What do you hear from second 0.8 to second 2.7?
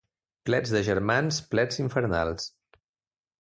germans, plets infernals.